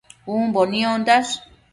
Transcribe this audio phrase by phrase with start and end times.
[0.35, 1.31] Umbo niondash